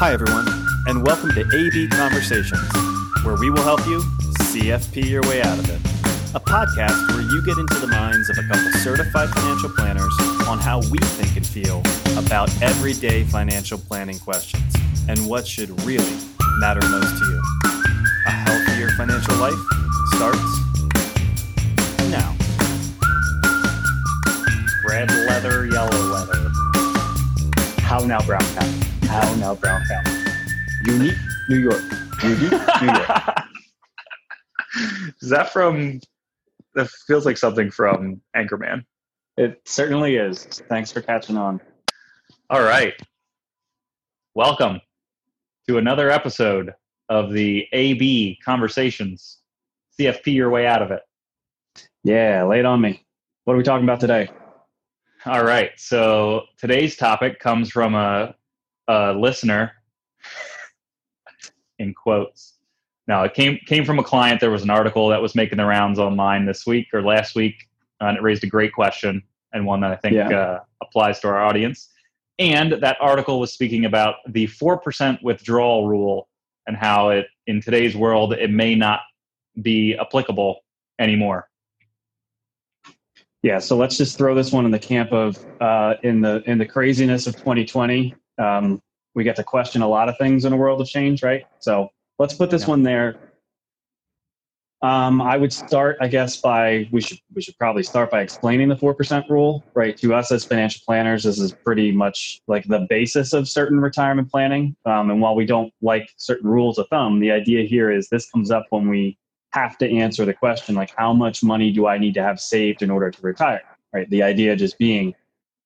Hi, 0.00 0.12
everyone, 0.12 0.46
and 0.86 1.04
welcome 1.04 1.30
to 1.32 1.40
AB 1.40 1.88
Conversations, 1.88 2.62
where 3.24 3.34
we 3.34 3.50
will 3.50 3.64
help 3.64 3.84
you 3.84 3.98
CFP 4.46 5.10
your 5.10 5.22
way 5.22 5.42
out 5.42 5.58
of 5.58 5.68
it. 5.68 5.80
A 6.36 6.38
podcast 6.38 7.08
where 7.08 7.22
you 7.22 7.42
get 7.44 7.58
into 7.58 7.74
the 7.80 7.88
minds 7.88 8.30
of 8.30 8.38
a 8.38 8.42
couple 8.42 8.70
certified 8.78 9.28
financial 9.30 9.68
planners 9.70 10.14
on 10.46 10.60
how 10.60 10.78
we 10.92 10.98
think 11.18 11.36
and 11.36 11.44
feel 11.44 11.82
about 12.16 12.48
everyday 12.62 13.24
financial 13.24 13.76
planning 13.76 14.20
questions 14.20 14.72
and 15.08 15.18
what 15.26 15.44
should 15.44 15.68
really 15.82 16.16
matter 16.60 16.88
most 16.88 17.18
to 17.18 17.24
you. 17.24 17.42
A 18.26 18.30
healthier 18.30 18.90
financial 18.90 19.34
life 19.34 19.58
starts 20.14 20.60
now. 22.08 22.36
Red 24.86 25.10
leather, 25.26 25.66
yellow 25.66 25.98
leather. 26.06 26.52
How 27.80 27.98
now, 28.06 28.24
Brown 28.24 28.42
County? 28.54 28.97
How 29.08 29.34
now, 29.36 29.54
Brown 29.54 29.82
County? 29.86 30.10
Unique 30.84 31.16
New 31.48 31.60
York. 31.60 31.82
Unique 32.22 32.52
New 32.82 32.86
York. 32.88 33.10
Is 35.22 35.30
that 35.30 35.50
from? 35.50 36.00
That 36.74 36.90
feels 37.06 37.24
like 37.24 37.38
something 37.38 37.70
from 37.70 38.20
Anchorman. 38.36 38.84
It 39.38 39.62
certainly 39.64 40.16
is. 40.16 40.44
Thanks 40.68 40.92
for 40.92 41.00
catching 41.00 41.38
on. 41.38 41.58
All 42.50 42.62
right. 42.62 42.92
Welcome 44.34 44.82
to 45.68 45.78
another 45.78 46.10
episode 46.10 46.74
of 47.08 47.32
the 47.32 47.66
AB 47.72 48.38
Conversations. 48.44 49.38
CFP 49.98 50.34
your 50.34 50.50
way 50.50 50.66
out 50.66 50.82
of 50.82 50.90
it. 50.90 51.00
Yeah, 52.04 52.44
lay 52.44 52.58
it 52.58 52.66
on 52.66 52.82
me. 52.82 53.06
What 53.44 53.54
are 53.54 53.56
we 53.56 53.62
talking 53.64 53.84
about 53.84 54.00
today? 54.00 54.28
All 55.24 55.44
right. 55.44 55.70
So 55.78 56.42
today's 56.58 56.94
topic 56.94 57.40
comes 57.40 57.70
from 57.70 57.94
a, 57.94 58.34
a 58.88 59.12
listener 59.12 59.72
in 61.78 61.94
quotes. 61.94 62.54
Now 63.06 63.22
it 63.24 63.34
came 63.34 63.58
came 63.66 63.84
from 63.84 63.98
a 63.98 64.04
client. 64.04 64.40
There 64.40 64.50
was 64.50 64.62
an 64.62 64.70
article 64.70 65.08
that 65.08 65.22
was 65.22 65.34
making 65.34 65.58
the 65.58 65.64
rounds 65.64 65.98
online 65.98 66.46
this 66.46 66.66
week 66.66 66.88
or 66.92 67.02
last 67.02 67.34
week, 67.34 67.54
and 68.00 68.16
it 68.16 68.22
raised 68.22 68.44
a 68.44 68.48
great 68.48 68.72
question 68.72 69.22
and 69.52 69.64
one 69.64 69.80
that 69.80 69.90
I 69.92 69.96
think 69.96 70.14
Yeah. 70.14 70.28
uh, 70.28 70.60
applies 70.82 71.20
to 71.20 71.28
our 71.28 71.42
audience. 71.42 71.90
And 72.38 72.72
that 72.72 72.96
article 73.00 73.40
was 73.40 73.52
speaking 73.52 73.84
about 73.86 74.16
the 74.28 74.46
four 74.46 74.78
percent 74.78 75.22
withdrawal 75.22 75.88
rule 75.88 76.28
and 76.66 76.76
how 76.76 77.10
it 77.10 77.26
in 77.46 77.60
today's 77.60 77.96
world 77.96 78.32
it 78.34 78.50
may 78.50 78.74
not 78.74 79.00
be 79.62 79.96
applicable 79.96 80.60
anymore. 80.98 81.48
Yeah, 83.42 83.60
so 83.60 83.76
let's 83.76 83.96
just 83.96 84.18
throw 84.18 84.34
this 84.34 84.52
one 84.52 84.64
in 84.64 84.70
the 84.70 84.78
camp 84.78 85.12
of 85.12 85.38
uh, 85.60 85.94
in 86.02 86.20
the 86.20 86.42
in 86.46 86.58
the 86.58 86.66
craziness 86.66 87.26
of 87.26 87.36
2020. 87.36 88.14
Um, 88.38 88.82
we 89.14 89.24
get 89.24 89.36
to 89.36 89.44
question 89.44 89.82
a 89.82 89.88
lot 89.88 90.08
of 90.08 90.16
things 90.18 90.44
in 90.44 90.52
a 90.52 90.56
world 90.56 90.80
of 90.80 90.86
change, 90.86 91.22
right? 91.22 91.44
So 91.58 91.90
let's 92.18 92.34
put 92.34 92.50
this 92.50 92.62
Yeah. 92.62 92.68
one 92.70 92.82
there. 92.82 93.16
Um, 94.80 95.20
I 95.20 95.36
would 95.36 95.52
start, 95.52 95.96
I 96.00 96.06
guess, 96.06 96.40
by 96.40 96.88
we 96.92 97.00
should 97.00 97.18
we 97.34 97.42
should 97.42 97.58
probably 97.58 97.82
start 97.82 98.12
by 98.12 98.20
explaining 98.22 98.68
the 98.68 98.76
four 98.76 98.94
percent 98.94 99.26
rule, 99.28 99.64
right? 99.74 99.96
To 99.96 100.14
us 100.14 100.30
as 100.30 100.44
financial 100.44 100.82
planners, 100.86 101.24
this 101.24 101.40
is 101.40 101.52
pretty 101.52 101.90
much 101.90 102.40
like 102.46 102.64
the 102.68 102.86
basis 102.88 103.32
of 103.32 103.48
certain 103.48 103.80
retirement 103.80 104.30
planning. 104.30 104.76
Um, 104.86 105.10
and 105.10 105.20
while 105.20 105.34
we 105.34 105.46
don't 105.46 105.72
like 105.82 106.10
certain 106.16 106.48
rules 106.48 106.78
of 106.78 106.86
thumb, 106.90 107.18
the 107.18 107.32
idea 107.32 107.66
here 107.66 107.90
is 107.90 108.08
this 108.08 108.30
comes 108.30 108.52
up 108.52 108.66
when 108.70 108.88
we 108.88 109.18
have 109.52 109.78
to 109.78 109.90
answer 109.90 110.24
the 110.24 110.34
question 110.34 110.76
like 110.76 110.92
how 110.96 111.12
much 111.12 111.42
money 111.42 111.72
do 111.72 111.86
I 111.88 111.98
need 111.98 112.14
to 112.14 112.22
have 112.22 112.38
saved 112.38 112.82
in 112.82 112.90
order 112.90 113.10
to 113.10 113.20
retire? 113.22 113.62
Right. 113.92 114.08
The 114.10 114.22
idea 114.22 114.54
just 114.54 114.78
being 114.78 115.12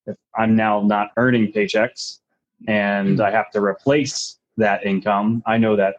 if 0.07 0.17
I'm 0.37 0.57
now 0.57 0.81
not 0.81 1.11
earning 1.19 1.53
paychecks 1.53 2.21
and 2.69 3.21
I 3.21 3.31
have 3.31 3.51
to 3.53 3.61
replace 3.63 4.39
that 4.57 4.85
income, 4.85 5.43
I 5.47 5.59
know 5.59 5.77
that 5.77 5.97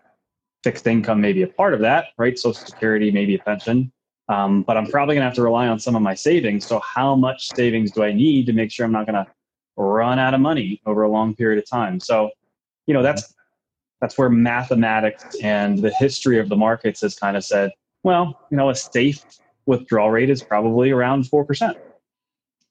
fixed 0.64 0.88
income 0.88 1.20
may 1.20 1.34
be 1.34 1.44
a 1.44 1.48
part 1.48 1.74
of 1.74 1.80
that, 1.82 2.08
right? 2.18 2.38
Social 2.38 2.54
security, 2.54 3.12
maybe 3.12 3.36
a 3.36 3.40
pension. 3.40 3.92
Um, 4.30 4.64
but 4.64 4.78
I'm 4.78 4.88
probably 4.88 5.16
gonna 5.16 5.26
have 5.26 5.36
to 5.36 5.44
rely 5.44 5.68
on 5.68 5.80
some 5.80 5.96
of 5.96 6.02
my 6.02 6.14
savings. 6.14 6.66
So 6.66 6.80
how 6.80 7.16
much 7.16 7.54
savings 7.56 7.92
do 7.92 8.04
I 8.04 8.14
need 8.14 8.46
to 8.46 8.54
make 8.54 8.72
sure 8.72 8.86
I'm 8.86 8.92
not 8.92 9.06
gonna 9.06 9.28
run 9.76 10.20
out 10.20 10.34
of 10.34 10.40
money 10.40 10.82
over 10.86 11.04
a 11.04 11.10
long 11.10 11.36
period 11.36 11.62
of 11.62 11.70
time? 11.70 12.00
So, 12.00 12.30
you 12.88 12.94
know, 12.94 13.04
that's 13.04 13.34
that's 14.00 14.18
where 14.18 14.30
mathematics 14.30 15.24
and 15.42 15.80
the 15.80 15.92
history 15.92 16.40
of 16.40 16.50
the 16.50 16.56
markets 16.56 17.02
has 17.02 17.16
kind 17.16 17.38
of 17.38 17.44
said, 17.44 17.72
well, 18.04 18.40
you 18.50 18.58
know, 18.58 18.70
a 18.70 18.76
safe 18.76 19.24
withdrawal 19.66 20.12
rate 20.12 20.30
is 20.30 20.44
probably 20.44 20.92
around 20.92 21.28
four 21.28 21.44
percent. 21.46 21.78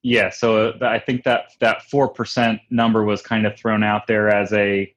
Yeah, 0.02 0.30
so 0.30 0.70
uh, 0.70 0.78
I 0.86 0.98
think 0.98 1.22
that 1.24 1.52
that 1.60 1.82
four 1.82 2.08
percent 2.08 2.60
number 2.70 3.04
was 3.04 3.22
kind 3.22 3.46
of 3.46 3.56
thrown 3.56 3.82
out 3.82 4.06
there 4.06 4.28
as 4.28 4.52
a. 4.52 4.92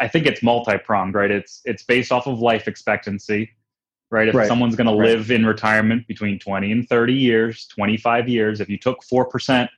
I 0.00 0.08
think 0.08 0.26
it's 0.26 0.42
multi-pronged, 0.42 1.14
right? 1.14 1.30
It's 1.30 1.60
it's 1.64 1.82
based 1.84 2.10
off 2.12 2.26
of 2.26 2.38
life 2.38 2.68
expectancy, 2.68 3.50
right? 4.10 4.28
If 4.28 4.34
Right. 4.34 4.48
someone's 4.48 4.76
going 4.76 4.86
Right. 4.86 4.92
to 5.06 5.16
live 5.16 5.30
in 5.30 5.46
retirement 5.46 6.06
between 6.06 6.38
twenty 6.38 6.70
and 6.72 6.86
thirty 6.88 7.14
years, 7.14 7.66
twenty-five 7.66 8.28
years, 8.28 8.60
if 8.60 8.68
you 8.68 8.78
took 8.78 9.02
four 9.04 9.24
percent 9.26 9.70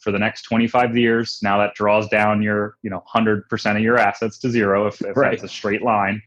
for 0.00 0.10
the 0.10 0.18
next 0.18 0.42
twenty-five 0.42 0.96
years, 0.96 1.38
now 1.42 1.56
that 1.58 1.74
draws 1.74 2.08
down 2.08 2.42
your 2.42 2.76
you 2.82 2.90
know 2.90 3.02
hundred 3.06 3.48
percent 3.48 3.78
of 3.78 3.82
your 3.84 3.98
assets 3.98 4.38
to 4.40 4.50
zero 4.50 4.86
if, 4.86 5.00
if 5.02 5.16
Right. 5.16 5.30
that's 5.30 5.44
a 5.44 5.48
straight 5.48 5.82
line. 5.82 6.22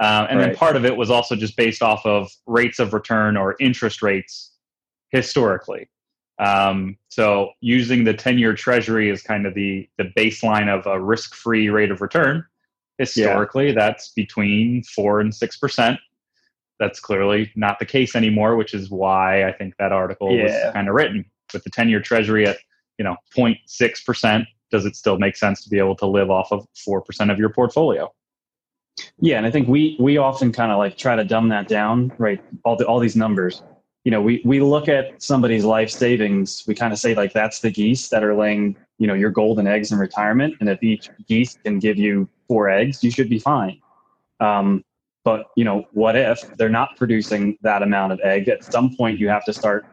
Um, 0.00 0.28
and 0.30 0.38
then 0.40 0.54
part 0.54 0.76
of 0.76 0.84
it 0.84 0.96
was 0.96 1.10
also 1.10 1.34
just 1.34 1.56
based 1.56 1.82
off 1.82 2.06
of 2.06 2.30
rates 2.46 2.78
of 2.78 2.92
return 2.94 3.36
or 3.36 3.56
interest 3.58 4.00
rates 4.00 4.52
historically. 5.10 5.88
Um, 6.38 6.96
so 7.08 7.50
using 7.60 8.04
the 8.04 8.14
10 8.14 8.38
year 8.38 8.54
treasury 8.54 9.10
as 9.10 9.22
kind 9.22 9.46
of 9.46 9.54
the, 9.54 9.88
the 9.98 10.12
baseline 10.16 10.68
of 10.68 10.86
a 10.86 11.00
risk 11.00 11.34
free 11.34 11.68
rate 11.68 11.90
of 11.90 12.00
return, 12.00 12.44
historically, 12.98 13.72
that's 13.72 14.10
between 14.10 14.82
four 14.84 15.20
and 15.20 15.32
6%. 15.32 15.98
That's 16.78 17.00
clearly 17.00 17.50
not 17.56 17.78
the 17.80 17.86
case 17.86 18.14
anymore, 18.14 18.56
which 18.56 18.72
is 18.72 18.90
why 18.90 19.44
I 19.48 19.52
think 19.52 19.74
that 19.78 19.90
article 19.92 20.32
Yeah. 20.32 20.44
was 20.44 20.72
kind 20.74 20.88
of 20.88 20.94
written 20.94 21.24
with 21.52 21.64
the 21.64 21.70
10 21.70 21.88
year 21.88 22.00
treasury 22.00 22.46
at, 22.46 22.58
you 22.98 23.04
know, 23.04 23.16
0.6%. 23.36 24.46
Does 24.70 24.84
it 24.84 24.94
still 24.94 25.18
make 25.18 25.34
sense 25.36 25.64
to 25.64 25.70
be 25.70 25.78
able 25.78 25.96
to 25.96 26.06
live 26.06 26.30
off 26.30 26.52
of 26.52 26.66
4% 26.86 27.32
of 27.32 27.38
your 27.38 27.48
portfolio? 27.48 28.12
Yeah, 29.20 29.38
and 29.38 29.46
I 29.46 29.50
think 29.50 29.68
we 29.68 29.96
we 30.00 30.16
often 30.18 30.52
kind 30.52 30.72
of 30.72 30.78
like 30.78 30.96
try 30.96 31.14
to 31.16 31.24
dumb 31.24 31.48
that 31.50 31.68
down, 31.68 32.12
right? 32.18 32.42
All 32.64 32.76
the 32.76 32.84
all 32.84 32.98
these 32.98 33.14
numbers. 33.16 33.62
You 34.08 34.12
know, 34.12 34.22
we 34.22 34.40
we 34.42 34.60
look 34.60 34.88
at 34.88 35.22
somebody's 35.22 35.66
life 35.66 35.90
savings. 35.90 36.64
We 36.66 36.74
kind 36.74 36.94
of 36.94 36.98
say 36.98 37.14
like 37.14 37.34
that's 37.34 37.60
the 37.60 37.70
geese 37.70 38.08
that 38.08 38.24
are 38.24 38.34
laying, 38.34 38.74
you 38.96 39.06
know, 39.06 39.12
your 39.12 39.28
golden 39.28 39.66
eggs 39.66 39.92
in 39.92 39.98
retirement, 39.98 40.54
and 40.60 40.70
if 40.70 40.82
each 40.82 41.10
geese 41.26 41.58
can 41.62 41.78
give 41.78 41.98
you 41.98 42.26
four 42.46 42.70
eggs, 42.70 43.04
you 43.04 43.10
should 43.10 43.28
be 43.28 43.38
fine. 43.38 43.78
Um, 44.40 44.82
but 45.24 45.48
you 45.56 45.64
know, 45.66 45.86
what 45.92 46.16
if 46.16 46.40
they're 46.56 46.70
not 46.70 46.96
producing 46.96 47.58
that 47.60 47.82
amount 47.82 48.14
of 48.14 48.20
egg? 48.24 48.48
At 48.48 48.64
some 48.64 48.96
point, 48.96 49.18
you 49.18 49.28
have 49.28 49.44
to 49.44 49.52
start 49.52 49.84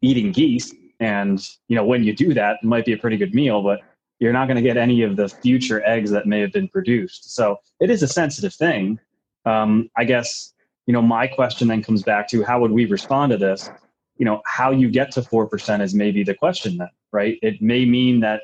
eating 0.00 0.30
geese, 0.30 0.72
and 1.00 1.44
you 1.66 1.74
know, 1.74 1.84
when 1.84 2.04
you 2.04 2.14
do 2.14 2.34
that, 2.34 2.58
it 2.62 2.64
might 2.64 2.84
be 2.84 2.92
a 2.92 2.96
pretty 2.96 3.16
good 3.16 3.34
meal, 3.34 3.64
but 3.64 3.80
you're 4.20 4.32
not 4.32 4.46
going 4.46 4.58
to 4.58 4.62
get 4.62 4.76
any 4.76 5.02
of 5.02 5.16
the 5.16 5.28
future 5.28 5.84
eggs 5.84 6.12
that 6.12 6.26
may 6.26 6.38
have 6.38 6.52
been 6.52 6.68
produced. 6.68 7.34
So 7.34 7.58
it 7.80 7.90
is 7.90 8.00
a 8.04 8.06
sensitive 8.06 8.54
thing. 8.54 9.00
Um, 9.44 9.90
I 9.96 10.04
guess, 10.04 10.53
you 10.86 10.92
know, 10.92 11.02
my 11.02 11.26
question 11.26 11.68
then 11.68 11.82
comes 11.82 12.02
back 12.02 12.28
to 12.28 12.42
how 12.42 12.60
would 12.60 12.70
we 12.70 12.84
respond 12.86 13.32
to 13.32 13.38
this? 13.38 13.70
You 14.16 14.24
know, 14.24 14.42
how 14.46 14.70
you 14.70 14.90
get 14.90 15.10
to 15.12 15.22
4% 15.22 15.82
is 15.82 15.94
maybe 15.94 16.22
the 16.22 16.34
question 16.34 16.76
then, 16.76 16.90
right? 17.12 17.38
It 17.42 17.60
may 17.62 17.84
mean 17.84 18.20
that 18.20 18.42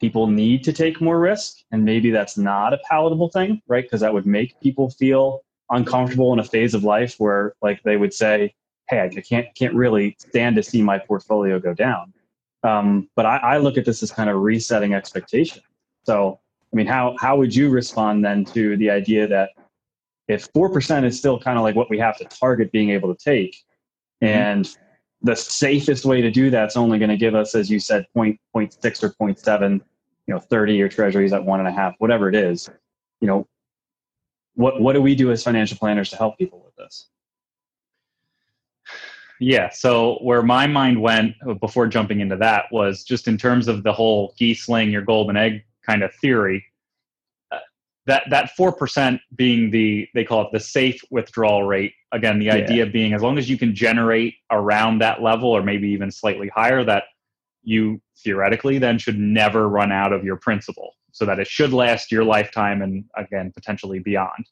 people 0.00 0.28
need 0.28 0.62
to 0.64 0.72
take 0.72 1.00
more 1.00 1.18
risk 1.18 1.56
and 1.72 1.84
maybe 1.84 2.10
that's 2.10 2.38
not 2.38 2.72
a 2.72 2.78
palatable 2.88 3.30
thing, 3.30 3.60
right? 3.66 3.84
Because 3.84 4.00
that 4.00 4.14
would 4.14 4.26
make 4.26 4.58
people 4.60 4.90
feel 4.90 5.42
uncomfortable 5.70 6.32
in 6.32 6.38
a 6.38 6.44
phase 6.44 6.72
of 6.72 6.84
life 6.84 7.16
where 7.18 7.54
like 7.60 7.82
they 7.82 7.96
would 7.96 8.14
say, 8.14 8.54
hey, 8.88 9.00
I 9.02 9.08
can't, 9.20 9.46
can't 9.54 9.74
really 9.74 10.16
stand 10.18 10.56
to 10.56 10.62
see 10.62 10.82
my 10.82 10.98
portfolio 10.98 11.58
go 11.58 11.74
down. 11.74 12.12
Um, 12.62 13.08
but 13.16 13.26
I, 13.26 13.36
I 13.36 13.58
look 13.58 13.76
at 13.76 13.84
this 13.84 14.02
as 14.02 14.10
kind 14.10 14.30
of 14.30 14.40
resetting 14.40 14.94
expectation. 14.94 15.62
So, 16.04 16.40
I 16.72 16.76
mean, 16.76 16.86
how 16.86 17.16
how 17.18 17.36
would 17.36 17.54
you 17.54 17.70
respond 17.70 18.24
then 18.24 18.44
to 18.46 18.76
the 18.76 18.90
idea 18.90 19.26
that 19.28 19.50
if 20.28 20.48
four 20.54 20.70
percent 20.70 21.06
is 21.06 21.18
still 21.18 21.38
kind 21.40 21.58
of 21.58 21.64
like 21.64 21.74
what 21.74 21.90
we 21.90 21.98
have 21.98 22.16
to 22.18 22.24
target 22.24 22.70
being 22.70 22.90
able 22.90 23.14
to 23.14 23.24
take, 23.24 23.56
mm-hmm. 24.22 24.26
and 24.26 24.76
the 25.22 25.34
safest 25.34 26.04
way 26.04 26.20
to 26.20 26.30
do 26.30 26.50
that's 26.50 26.76
only 26.76 26.98
going 26.98 27.10
to 27.10 27.16
give 27.16 27.34
us, 27.34 27.54
as 27.54 27.68
you 27.68 27.80
said, 27.80 28.06
point 28.14 28.38
point 28.52 28.76
six 28.80 29.02
or 29.02 29.10
point 29.10 29.38
seven, 29.38 29.82
you 30.26 30.34
know, 30.34 30.40
thirty 30.40 30.74
year 30.74 30.88
treasuries 30.88 31.32
at 31.32 31.44
one 31.44 31.58
and 31.58 31.68
a 31.68 31.72
half, 31.72 31.94
whatever 31.98 32.28
it 32.28 32.36
is, 32.36 32.70
you 33.20 33.26
know, 33.26 33.46
what 34.54 34.80
what 34.80 34.92
do 34.92 35.02
we 35.02 35.14
do 35.14 35.30
as 35.32 35.42
financial 35.42 35.76
planners 35.78 36.10
to 36.10 36.16
help 36.16 36.38
people 36.38 36.62
with 36.64 36.76
this? 36.76 37.08
Yeah. 39.40 39.70
So 39.70 40.18
where 40.20 40.42
my 40.42 40.66
mind 40.66 41.00
went 41.00 41.36
uh, 41.48 41.54
before 41.54 41.86
jumping 41.86 42.20
into 42.20 42.36
that 42.36 42.64
was 42.72 43.04
just 43.04 43.28
in 43.28 43.38
terms 43.38 43.68
of 43.68 43.84
the 43.84 43.92
whole 43.92 44.34
geese 44.36 44.68
laying 44.68 44.90
your 44.90 45.02
golden 45.02 45.36
egg 45.36 45.64
kind 45.86 46.02
of 46.02 46.12
theory. 46.16 46.64
That 48.08 48.24
that 48.30 48.50
four 48.56 48.72
percent 48.72 49.20
being 49.36 49.70
the 49.70 50.08
they 50.14 50.24
call 50.24 50.40
it 50.42 50.48
the 50.52 50.60
safe 50.60 51.00
withdrawal 51.10 51.62
rate. 51.64 51.92
Again, 52.12 52.38
the 52.38 52.46
Yeah. 52.46 52.54
idea 52.54 52.86
being 52.86 53.12
as 53.12 53.22
long 53.22 53.36
as 53.38 53.48
you 53.50 53.58
can 53.58 53.74
generate 53.74 54.34
around 54.50 54.98
that 55.00 55.22
level 55.22 55.50
or 55.50 55.62
maybe 55.62 55.88
even 55.90 56.10
slightly 56.10 56.48
higher, 56.48 56.82
that 56.84 57.04
you 57.62 58.00
theoretically 58.24 58.78
then 58.78 58.96
should 58.98 59.18
never 59.18 59.68
run 59.68 59.92
out 59.92 60.12
of 60.12 60.24
your 60.24 60.36
principal. 60.36 60.94
so 61.10 61.24
that 61.24 61.40
it 61.40 61.48
should 61.48 61.72
last 61.72 62.12
your 62.12 62.22
lifetime 62.22 62.80
and 62.80 63.02
again 63.16 63.50
potentially 63.52 63.98
beyond. 63.98 64.44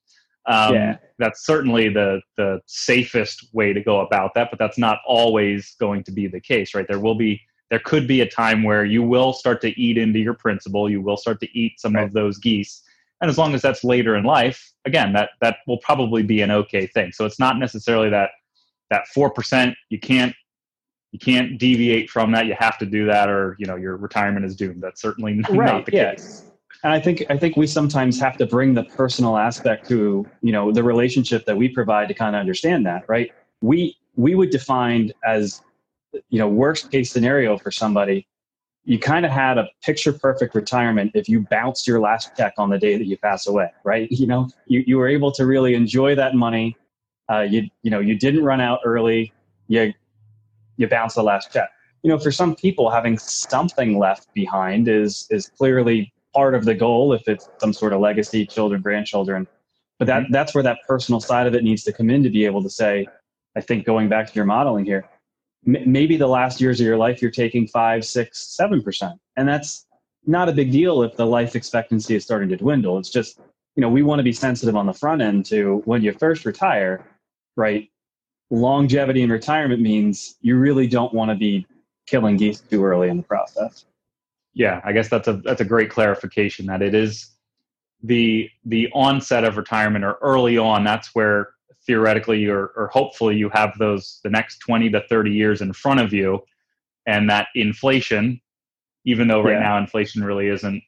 Um, 0.46 0.74
Yeah. 0.74 0.96
That's 1.18 1.46
certainly 1.46 1.88
the 1.88 2.20
the 2.36 2.60
safest 2.66 3.36
way 3.54 3.72
to 3.72 3.80
go 3.80 4.00
about 4.00 4.34
that, 4.34 4.50
but 4.50 4.58
that's 4.58 4.78
not 4.78 4.98
always 5.06 5.76
going 5.78 6.02
to 6.04 6.12
be 6.12 6.26
the 6.26 6.40
case, 6.40 6.74
right? 6.74 6.88
There 6.88 6.98
will 7.06 7.14
be 7.14 7.40
there 7.70 7.78
could 7.90 8.06
be 8.08 8.20
a 8.22 8.26
time 8.42 8.62
where 8.64 8.84
you 8.84 9.02
will 9.02 9.32
start 9.32 9.60
to 9.66 9.70
eat 9.80 9.96
into 9.98 10.18
your 10.18 10.34
principal, 10.34 10.90
you 10.90 11.00
will 11.00 11.16
start 11.24 11.38
to 11.40 11.48
eat 11.62 11.78
some 11.78 11.94
Right. 11.94 12.04
of 12.04 12.12
those 12.12 12.36
geese, 12.38 12.82
and 13.20 13.30
as 13.30 13.38
long 13.38 13.54
as 13.54 13.62
that's 13.62 13.82
later 13.84 14.16
in 14.16 14.24
life, 14.24 14.72
again, 14.84 15.12
that 15.14 15.30
that 15.40 15.58
will 15.66 15.78
probably 15.78 16.22
be 16.22 16.42
an 16.42 16.50
okay 16.50 16.86
thing. 16.86 17.12
So 17.12 17.24
it's 17.24 17.38
not 17.38 17.58
necessarily 17.58 18.10
that 18.10 18.30
that 18.90 19.06
four 19.08 19.30
percent 19.30 19.74
you 19.88 19.98
can't 19.98 20.34
you 21.12 21.18
can't 21.18 21.58
deviate 21.58 22.10
from 22.10 22.32
that. 22.32 22.46
You 22.46 22.54
have 22.58 22.78
to 22.78 22.86
do 22.86 23.06
that, 23.06 23.28
or 23.28 23.56
you 23.58 23.66
know 23.66 23.76
your 23.76 23.96
retirement 23.96 24.44
is 24.44 24.54
doomed. 24.54 24.82
That's 24.82 25.00
certainly 25.00 25.34
not 25.34 25.50
Right, 25.50 25.86
the 25.86 25.92
yeah. 25.92 26.10
case. 26.12 26.44
And 26.84 26.92
I 26.92 27.00
think 27.00 27.24
I 27.30 27.38
think 27.38 27.56
we 27.56 27.66
sometimes 27.66 28.20
have 28.20 28.36
to 28.36 28.46
bring 28.46 28.74
the 28.74 28.84
personal 28.84 29.36
aspect 29.38 29.88
to 29.88 30.26
you 30.42 30.52
know 30.52 30.72
the 30.72 30.82
relationship 30.82 31.46
that 31.46 31.56
we 31.56 31.68
provide 31.68 32.08
to 32.08 32.14
kind 32.14 32.36
of 32.36 32.40
understand 32.40 32.84
that, 32.86 33.04
right? 33.08 33.32
We 33.62 33.96
we 34.16 34.34
would 34.34 34.50
define 34.50 35.12
as 35.24 35.62
you 36.28 36.38
know 36.38 36.48
worst 36.48 36.90
case 36.90 37.10
scenario 37.10 37.56
for 37.56 37.70
somebody. 37.70 38.26
You 38.86 38.98
kind 38.98 39.26
of 39.26 39.32
had 39.32 39.58
a 39.58 39.68
picture 39.84 40.12
perfect 40.12 40.54
retirement 40.54 41.10
if 41.14 41.28
you 41.28 41.40
bounced 41.40 41.86
your 41.86 42.00
last 42.00 42.36
check 42.36 42.54
on 42.56 42.70
the 42.70 42.78
day 42.78 42.96
that 42.96 43.06
you 43.06 43.18
pass 43.18 43.46
away, 43.46 43.70
right? 43.84 44.08
You 44.16 44.26
know, 44.26 44.48
you, 44.66 44.82
you 44.86 44.96
were 44.96 45.08
able 45.08 45.30
to 45.32 45.44
really 45.44 45.74
enjoy 45.74 46.14
that 46.14 46.34
money. 46.34 46.76
Uh, 47.28 47.40
you 47.40 47.68
you 47.82 47.90
know 47.90 47.98
you 47.98 48.16
didn't 48.16 48.44
run 48.44 48.60
out 48.60 48.80
early. 48.84 49.32
You 49.68 49.92
you 50.76 50.88
bounce 50.88 51.14
the 51.14 51.22
last 51.22 51.52
check. 51.52 51.68
You 52.02 52.10
know, 52.10 52.18
for 52.18 52.30
some 52.30 52.54
people, 52.54 52.88
having 52.88 53.18
something 53.18 53.98
left 53.98 54.32
behind 54.32 54.88
is 54.88 55.26
is 55.30 55.48
clearly 55.58 56.12
part 56.34 56.54
of 56.54 56.64
the 56.64 56.74
goal 56.74 57.12
if 57.12 57.26
it's 57.26 57.48
some 57.58 57.72
sort 57.72 57.92
of 57.92 58.00
legacy, 58.00 58.46
children, 58.46 58.80
grandchildren. 58.82 59.48
But 59.98 60.06
that 60.06 60.24
that's 60.30 60.54
where 60.54 60.62
that 60.62 60.78
personal 60.86 61.20
side 61.20 61.46
of 61.46 61.54
it 61.54 61.64
needs 61.64 61.82
to 61.84 61.92
come 61.92 62.10
in 62.10 62.22
to 62.22 62.30
be 62.30 62.44
able 62.44 62.62
to 62.62 62.70
say, 62.70 63.06
I 63.56 63.60
think 63.60 63.86
going 63.86 64.08
back 64.08 64.28
to 64.28 64.34
your 64.34 64.44
modeling 64.44 64.84
here, 64.84 65.08
maybe 65.66 66.16
the 66.16 66.26
last 66.28 66.60
years 66.60 66.80
of 66.80 66.86
your 66.86 66.96
life 66.96 67.20
you're 67.20 67.30
taking 67.30 67.66
five, 67.66 68.04
six, 68.04 68.48
seven 68.56 68.82
percent, 68.82 69.20
and 69.36 69.48
that's 69.48 69.86
not 70.26 70.48
a 70.48 70.52
big 70.52 70.72
deal 70.72 71.02
if 71.02 71.16
the 71.16 71.26
life 71.26 71.54
expectancy 71.54 72.14
is 72.16 72.24
starting 72.24 72.48
to 72.48 72.56
dwindle. 72.56 72.98
It's 72.98 73.10
just 73.10 73.38
you 73.74 73.80
know 73.82 73.88
we 73.88 74.02
want 74.02 74.18
to 74.20 74.24
be 74.24 74.32
sensitive 74.32 74.76
on 74.76 74.86
the 74.86 74.94
front 74.94 75.22
end 75.22 75.44
to 75.46 75.82
when 75.84 76.02
you 76.02 76.12
first 76.12 76.44
retire, 76.44 77.04
right? 77.56 77.90
Longevity 78.50 79.22
in 79.22 79.30
retirement 79.30 79.82
means 79.82 80.36
you 80.40 80.56
really 80.56 80.86
don't 80.86 81.12
want 81.12 81.30
to 81.30 81.34
be 81.34 81.66
killing 82.06 82.36
geese 82.36 82.60
too 82.60 82.84
early 82.84 83.08
in 83.08 83.16
the 83.16 83.22
process. 83.22 83.84
yeah 84.54 84.80
i 84.84 84.92
guess 84.92 85.08
that's 85.08 85.28
a 85.28 85.34
that's 85.44 85.60
a 85.60 85.64
great 85.64 85.90
clarification 85.90 86.66
that 86.66 86.82
it 86.82 86.94
is 86.94 87.32
the 88.02 88.48
the 88.64 88.88
onset 88.94 89.44
of 89.44 89.56
retirement 89.56 90.04
or 90.04 90.16
early 90.22 90.56
on 90.56 90.84
that's 90.84 91.14
where 91.14 91.50
theoretically 91.86 92.46
or, 92.46 92.72
or 92.76 92.88
hopefully 92.92 93.36
you 93.36 93.48
have 93.50 93.76
those 93.78 94.20
the 94.24 94.30
next 94.30 94.58
20 94.58 94.90
to 94.90 95.00
30 95.08 95.30
years 95.30 95.60
in 95.60 95.72
front 95.72 96.00
of 96.00 96.12
you 96.12 96.42
and 97.06 97.30
that 97.30 97.48
inflation 97.54 98.40
even 99.04 99.28
though 99.28 99.42
right 99.42 99.52
Yeah. 99.52 99.60
now 99.60 99.78
inflation 99.78 100.24
really 100.24 100.48
isn't 100.48 100.82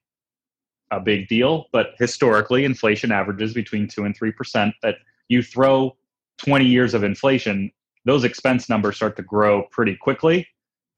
a 0.90 1.00
big 1.00 1.28
deal 1.28 1.66
but 1.72 1.94
historically 1.98 2.64
inflation 2.64 3.12
averages 3.12 3.54
between 3.54 3.86
2 3.86 4.04
and 4.04 4.18
3% 4.18 4.72
that 4.82 4.96
you 5.28 5.42
throw 5.42 5.96
20 6.38 6.64
years 6.64 6.94
of 6.94 7.04
inflation 7.04 7.70
those 8.04 8.24
expense 8.24 8.68
numbers 8.68 8.96
start 8.96 9.16
to 9.16 9.22
grow 9.22 9.62
pretty 9.70 9.96
quickly 9.96 10.46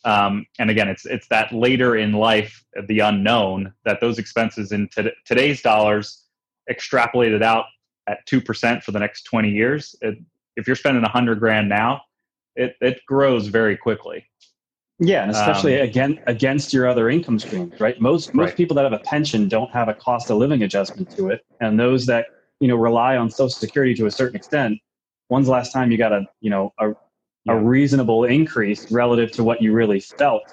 um, 0.05 0.47
and 0.59 0.71
again, 0.71 0.89
it's 0.89 1.05
it's 1.05 1.29
that 1.29 1.53
later 1.53 1.97
in 1.97 2.13
life, 2.13 2.65
the 2.87 3.01
unknown, 3.01 3.73
that 3.85 4.01
those 4.01 4.19
expenses 4.19 4.73
in 4.73 4.89
to- 4.89 5.13
today's 5.27 5.61
dollars 5.61 6.25
extrapolated 6.71 7.43
out 7.43 7.67
at 8.11 8.19
two 8.27 8.41
percent 8.41 8.83
for 8.85 8.93
the 8.93 8.99
next 8.99 9.23
twenty 9.31 9.51
years. 9.51 9.95
It, 10.03 10.17
if 10.57 10.67
you're 10.67 10.77
spending 10.85 11.05
a 11.05 11.09
hundred 11.09 11.39
grand 11.41 11.69
now, 11.69 12.03
it 12.57 12.77
it 12.81 13.01
grows 13.07 13.47
very 13.59 13.77
quickly. 13.77 14.27
Yeah, 15.03 15.23
and 15.23 15.31
especially 15.31 15.75
Um, 15.81 15.89
again 15.89 16.13
against 16.27 16.75
your 16.75 16.87
other 16.93 17.09
income 17.09 17.39
streams, 17.39 17.81
right? 17.81 17.99
Most 18.01 18.35
most 18.35 18.49
Right. 18.49 18.57
people 18.57 18.75
that 18.77 18.85
have 18.89 18.93
a 18.93 19.05
pension 19.15 19.49
don't 19.49 19.71
have 19.79 19.89
a 19.89 19.95
cost 19.95 20.31
of 20.31 20.37
living 20.45 20.63
adjustment 20.63 21.09
to 21.17 21.31
it, 21.31 21.41
and 21.61 21.79
those 21.85 22.05
that 22.07 22.27
you 22.61 22.69
know 22.69 22.77
rely 22.77 23.17
on 23.17 23.31
Social 23.31 23.49
Security 23.67 23.95
to 23.95 24.07
a 24.07 24.11
certain 24.11 24.37
extent. 24.37 24.79
When's 25.29 25.47
the 25.47 25.53
last 25.53 25.73
time 25.73 25.91
you 25.93 25.99
got 25.99 26.13
a 26.13 26.27
you 26.41 26.51
know 26.51 26.65
a, 26.79 26.87
Yeah. 27.47 27.55
a 27.55 27.59
reasonable 27.75 28.25
increase 28.25 28.83
relative 28.93 29.31
to 29.37 29.43
what 29.49 29.63
you 29.63 29.73
really 29.73 30.01
felt 30.01 30.49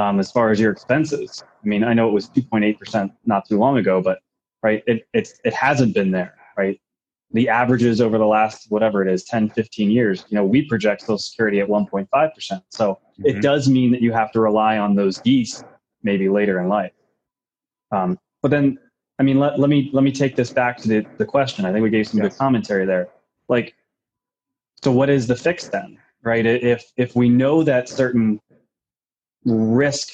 um, 0.00 0.20
as 0.20 0.30
far 0.30 0.50
as 0.52 0.60
your 0.60 0.70
expenses? 0.70 1.42
I 1.64 1.66
mean, 1.66 1.82
I 1.82 1.92
know 1.94 2.06
it 2.08 2.12
was 2.12 2.28
two 2.28 2.42
point 2.42 2.64
eight 2.64 2.78
percent 2.78 3.10
not 3.24 3.48
too 3.48 3.58
long 3.58 3.78
ago, 3.78 4.00
but 4.00 4.18
right, 4.62 4.84
it 4.86 5.08
it's 5.18 5.32
it 5.44 5.54
hasn't 5.54 5.94
been 5.94 6.10
there, 6.12 6.32
right? 6.56 6.78
The 7.32 7.48
averages 7.48 8.00
over 8.00 8.18
the 8.18 8.26
last 8.26 8.66
whatever 8.70 9.06
it 9.06 9.12
is 9.12 9.24
10, 9.24 9.50
15 9.50 9.90
years, 9.90 10.24
you 10.28 10.34
know, 10.36 10.44
we 10.44 10.64
project 10.64 11.02
Social 11.02 11.18
Security 11.18 11.60
at 11.60 11.68
1.5%. 11.68 12.62
So 12.70 12.98
it 13.24 13.36
Mhm. 13.36 13.42
does 13.42 13.68
mean 13.68 13.92
that 13.92 14.02
you 14.02 14.12
have 14.12 14.32
to 14.32 14.40
rely 14.40 14.78
on 14.78 14.94
those 14.96 15.20
geese 15.20 15.64
maybe 16.02 16.28
later 16.28 16.60
in 16.60 16.68
life. 16.68 16.92
Um, 17.92 18.18
but 18.42 18.50
then, 18.50 18.78
I 19.18 19.22
mean, 19.22 19.38
let, 19.38 19.58
let 19.60 19.68
me 19.68 19.90
let 19.92 20.02
me 20.02 20.12
take 20.12 20.34
this 20.34 20.50
back 20.50 20.78
to 20.78 20.88
the, 20.88 21.06
the 21.18 21.26
question. 21.26 21.64
I 21.66 21.72
think 21.72 21.82
we 21.82 21.90
gave 21.90 22.06
some 22.08 22.20
Yes. 22.20 22.32
good 22.32 22.38
commentary 22.38 22.86
there. 22.86 23.08
Like, 23.48 23.74
so 24.82 24.90
what 24.90 25.10
is 25.10 25.26
the 25.26 25.36
fix 25.36 25.68
then, 25.68 25.98
right? 26.22 26.46
If 26.46 26.90
if 26.96 27.14
we 27.14 27.28
know 27.28 27.62
that 27.62 27.88
certain 27.88 28.40
risk 29.44 30.08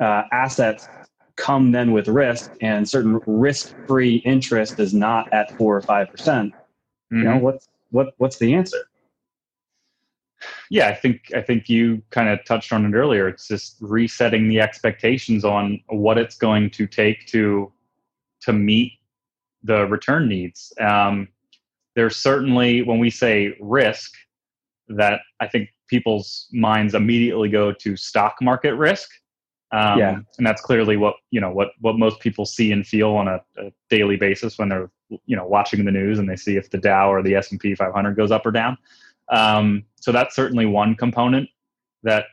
uh, 0.00 0.22
assets 0.32 0.88
come 1.36 1.72
then 1.72 1.92
with 1.92 2.08
risk, 2.08 2.52
and 2.60 2.88
certain 2.88 3.20
risk-free 3.26 4.16
interest 4.24 4.78
is 4.80 4.94
not 4.94 5.26
at 5.32 5.56
four 5.56 5.76
or 5.76 5.82
five 5.82 6.10
percent, 6.10 6.54
you 7.10 7.22
know 7.24 7.36
Mhm. 7.36 7.40
what's 7.40 7.68
what 7.90 8.14
what's 8.18 8.38
the 8.38 8.54
answer? 8.54 8.88
yeah, 10.70 10.88
I 10.88 10.94
think 10.94 11.32
I 11.34 11.40
think 11.40 11.68
you 11.68 12.02
kind 12.10 12.28
of 12.28 12.44
touched 12.44 12.72
on 12.72 12.84
it 12.84 12.96
earlier. 12.96 13.28
It's 13.28 13.48
just 13.48 13.76
resetting 13.80 14.48
the 14.48 14.60
expectations 14.60 15.44
on 15.44 15.80
what 15.88 16.18
it's 16.18 16.36
going 16.36 16.70
to 16.70 16.86
take 16.86 17.26
to 17.28 17.72
to 18.40 18.52
meet 18.52 18.92
the 19.62 19.86
return 19.86 20.28
needs. 20.28 20.72
Um, 20.80 21.28
there's 21.94 22.16
certainly 22.16 22.82
when 22.82 22.98
we 22.98 23.10
say 23.10 23.56
risk, 23.60 24.12
that 24.88 25.20
I 25.40 25.48
think 25.48 25.70
people's 25.88 26.48
minds 26.52 26.94
immediately 26.94 27.48
go 27.48 27.72
to 27.72 27.96
stock 27.96 28.36
market 28.42 28.74
risk. 28.74 29.08
Um, 29.72 29.98
Yeah. 29.98 30.18
and 30.38 30.46
that's 30.46 30.62
clearly 30.62 30.96
what 30.96 31.16
you 31.30 31.40
know 31.40 31.50
what 31.50 31.70
what 31.80 31.98
most 31.98 32.20
people 32.20 32.46
see 32.46 32.70
and 32.72 32.86
feel 32.86 33.12
on 33.12 33.26
a, 33.26 33.40
a 33.58 33.72
daily 33.90 34.16
basis 34.16 34.58
when 34.58 34.68
they're 34.68 34.90
you 35.24 35.36
know 35.36 35.46
watching 35.46 35.84
the 35.84 35.90
news 35.90 36.18
and 36.18 36.28
they 36.28 36.36
see 36.36 36.56
if 36.56 36.70
the 36.70 36.78
Dow 36.78 37.12
or 37.12 37.22
the 37.22 37.34
S 37.34 37.50
and 37.50 37.60
P 37.60 37.74
500 37.74 38.16
goes 38.16 38.30
up 38.30 38.46
or 38.46 38.52
down. 38.52 38.78
Um, 39.28 39.84
so 39.96 40.12
that's 40.12 40.36
certainly 40.36 40.66
one 40.66 40.94
component 40.94 41.48
that 42.04 42.26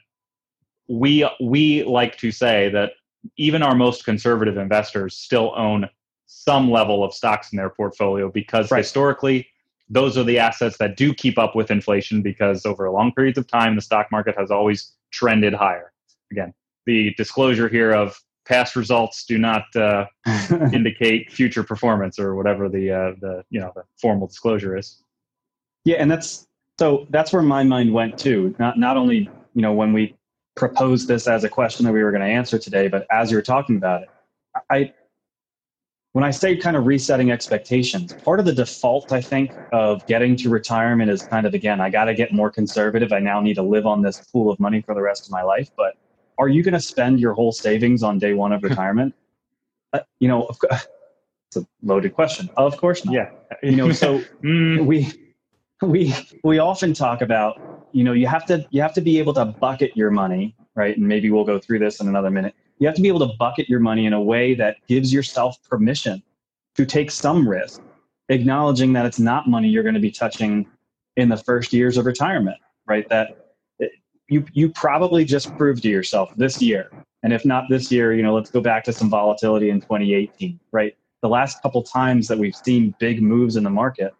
we 0.87 1.27
we 1.41 1.83
like 1.83 2.17
to 2.19 2.31
say 2.31 2.69
that 2.69 2.91
even 3.37 3.63
our 3.63 3.75
most 3.75 4.05
conservative 4.05 4.57
investors 4.57 5.17
still 5.17 5.53
own 5.55 5.89
some 6.25 6.69
level 6.69 7.03
of 7.03 7.13
stocks 7.13 7.51
in 7.51 7.57
their 7.57 7.69
portfolio 7.69 8.29
because 8.29 8.69
Right. 8.71 8.79
historically 8.79 9.47
those 9.89 10.17
are 10.17 10.23
the 10.23 10.39
assets 10.39 10.77
that 10.77 10.97
do 10.97 11.13
keep 11.13 11.37
up 11.37 11.55
with 11.55 11.69
inflation 11.69 12.21
because 12.21 12.65
over 12.65 12.89
long 12.89 13.11
periods 13.11 13.37
of 13.37 13.47
time 13.47 13.75
the 13.75 13.81
stock 13.81 14.11
market 14.11 14.35
has 14.37 14.51
always 14.51 14.93
trended 15.11 15.53
higher. 15.53 15.91
Again, 16.31 16.53
the 16.85 17.13
disclosure 17.15 17.67
here 17.67 17.91
of 17.91 18.17
past 18.45 18.75
results 18.75 19.25
do 19.25 19.37
not 19.37 19.63
uh, 19.75 20.05
indicate 20.73 21.31
future 21.31 21.63
performance 21.63 22.19
or 22.19 22.35
whatever 22.35 22.69
the 22.69 22.91
uh, 22.91 23.11
the 23.21 23.43
you 23.49 23.59
know 23.59 23.71
the 23.75 23.83
formal 23.99 24.27
disclosure 24.27 24.77
is. 24.77 25.01
Yeah, 25.85 25.97
and 25.97 26.09
that's 26.09 26.47
so 26.79 27.07
that's 27.09 27.33
where 27.33 27.41
my 27.41 27.63
mind 27.63 27.93
went 27.93 28.17
too. 28.17 28.55
Not 28.59 28.77
not 28.77 28.97
only 28.97 29.29
you 29.53 29.61
know 29.61 29.73
when 29.73 29.93
we 29.93 30.15
proposed 30.55 31.07
this 31.07 31.27
as 31.27 31.43
a 31.43 31.49
question 31.49 31.85
that 31.85 31.93
we 31.93 32.03
were 32.03 32.11
going 32.11 32.21
to 32.21 32.27
answer 32.27 32.59
today, 32.59 32.87
but 32.87 33.07
as 33.11 33.31
you 33.31 33.37
were 33.37 33.43
talking 33.43 33.77
about 33.77 34.03
it, 34.03 34.09
I 34.69 34.93
when 36.13 36.23
I 36.23 36.29
say 36.29 36.55
kind 36.55 36.77
of 36.77 36.85
resetting 36.85 37.31
expectations, 37.31 38.13
part 38.13 38.39
of 38.39 38.45
the 38.45 38.53
default 38.53 39.11
I 39.11 39.19
think 39.19 39.51
of 39.71 40.05
getting 40.05 40.35
to 40.37 40.49
retirement 40.49 41.09
is 41.09 41.23
kind 41.23 41.47
of 41.47 41.53
again 41.53 41.81
I 41.81 41.89
got 41.89 42.05
to 42.05 42.13
get 42.13 42.33
more 42.33 42.51
conservative. 42.51 43.11
I 43.11 43.19
now 43.19 43.41
need 43.41 43.55
to 43.55 43.63
live 43.63 43.85
on 43.85 44.01
this 44.01 44.19
pool 44.31 44.51
of 44.51 44.59
money 44.59 44.81
for 44.81 44.93
the 44.93 45.01
rest 45.01 45.25
of 45.25 45.31
my 45.31 45.41
life. 45.41 45.69
But 45.75 45.95
are 46.37 46.47
you 46.47 46.63
going 46.63 46.73
to 46.73 46.81
spend 46.81 47.19
your 47.19 47.33
whole 47.33 47.51
savings 47.51 48.03
on 48.03 48.19
day 48.19 48.33
one 48.33 48.51
of 48.51 48.63
retirement? 48.69 49.13
uh, 49.93 49.99
you 50.19 50.27
know, 50.27 50.43
of 50.43 50.57
it's 50.71 51.57
a 51.57 51.65
loaded 51.81 52.13
question. 52.13 52.49
Of 52.57 52.77
course 52.77 53.05
not. 53.05 53.13
Yeah, 53.13 53.29
You 53.61 53.75
know, 53.75 53.91
so 53.91 54.21
Mm, 54.43 54.85
we 54.85 55.11
we 55.81 56.13
we 56.43 56.59
often 56.59 56.93
talk 56.93 57.21
about 57.21 57.59
you 57.91 58.03
know 58.03 58.13
you 58.13 58.27
have 58.27 58.45
to 58.45 58.65
you 58.71 58.81
have 58.81 58.93
to 58.93 59.01
be 59.01 59.19
able 59.19 59.33
to 59.33 59.45
bucket 59.45 59.95
your 59.95 60.11
money 60.11 60.55
right 60.75 60.97
and 60.97 61.07
maybe 61.07 61.29
we'll 61.29 61.43
go 61.43 61.59
through 61.59 61.79
this 61.79 61.99
in 61.99 62.07
another 62.07 62.29
minute 62.29 62.53
you 62.79 62.87
have 62.87 62.95
to 62.95 63.01
be 63.01 63.07
able 63.07 63.19
to 63.19 63.33
bucket 63.37 63.69
your 63.69 63.79
money 63.79 64.05
in 64.05 64.13
a 64.13 64.21
way 64.21 64.53
that 64.53 64.77
gives 64.87 65.13
yourself 65.13 65.57
permission 65.69 66.21
to 66.75 66.85
take 66.85 67.11
some 67.11 67.47
risk 67.47 67.81
acknowledging 68.29 68.93
that 68.93 69.05
it's 69.05 69.19
not 69.19 69.47
money 69.47 69.67
you're 69.67 69.83
going 69.83 69.95
to 69.95 70.01
be 70.01 70.11
touching 70.11 70.65
in 71.17 71.29
the 71.29 71.37
first 71.37 71.73
years 71.73 71.97
of 71.97 72.05
retirement 72.05 72.57
right 72.87 73.07
that 73.09 73.42
you 74.33 74.45
you 74.53 74.69
probably 74.69 75.23
just 75.23 75.55
proved 75.57 75.83
to 75.83 75.89
yourself 75.89 76.33
this 76.35 76.61
year 76.61 76.89
and 77.21 77.31
if 77.31 77.45
not 77.45 77.65
this 77.69 77.91
year 77.91 78.13
you 78.13 78.23
know 78.23 78.33
let's 78.33 78.49
go 78.49 78.59
back 78.59 78.83
to 78.83 78.91
some 78.91 79.09
volatility 79.09 79.69
in 79.69 79.79
2018 79.79 80.59
right 80.71 80.97
the 81.21 81.29
last 81.29 81.61
couple 81.61 81.81
times 81.83 82.27
that 82.27 82.37
we've 82.37 82.55
seen 82.55 82.93
big 82.99 83.21
moves 83.21 83.55
in 83.55 83.63
the 83.63 83.69
market 83.69 84.13